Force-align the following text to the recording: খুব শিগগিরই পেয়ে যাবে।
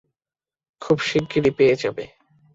খুব 0.81 0.97
শিগগিরই 0.99 1.51
পেয়ে 1.57 1.75
যাবে। 1.75 2.05